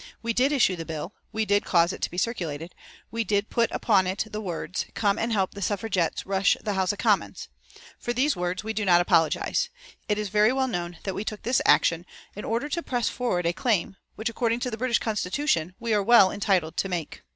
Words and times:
We 0.23 0.33
did 0.33 0.51
issue 0.51 0.75
the 0.75 0.83
bill; 0.83 1.13
we 1.31 1.45
did 1.45 1.63
cause 1.63 1.93
it 1.93 2.01
to 2.01 2.09
be 2.09 2.17
circulated; 2.17 2.73
we 3.11 3.23
did 3.23 3.51
put 3.51 3.69
upon 3.69 4.07
it 4.07 4.25
the 4.31 4.41
words 4.41 4.87
'Come 4.95 5.19
and 5.19 5.31
help 5.31 5.51
the 5.53 5.61
suffragettes 5.61 6.25
rush 6.25 6.57
the 6.59 6.73
House 6.73 6.91
of 6.91 6.97
Commons.' 6.97 7.49
For 7.99 8.11
these 8.11 8.35
words 8.35 8.63
we 8.63 8.73
do 8.73 8.83
not 8.83 8.99
apologise. 8.99 9.69
It 10.09 10.17
is 10.17 10.29
very 10.29 10.51
well 10.51 10.67
known 10.67 10.97
that 11.03 11.13
we 11.13 11.23
took 11.23 11.43
this 11.43 11.61
action 11.67 12.07
in 12.35 12.45
order 12.45 12.67
to 12.67 12.81
press 12.81 13.09
forward 13.09 13.45
a 13.45 13.53
claim, 13.53 13.95
which, 14.15 14.27
according 14.27 14.59
to 14.61 14.71
the 14.71 14.77
British 14.77 14.97
constitution, 14.97 15.75
we 15.79 15.93
are 15.93 16.01
well 16.01 16.31
entitled 16.31 16.77
to 16.77 16.89
make." 16.89 17.21